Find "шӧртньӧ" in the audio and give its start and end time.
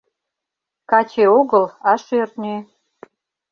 2.05-2.57